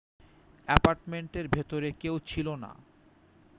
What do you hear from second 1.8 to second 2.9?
কেউ ছিল না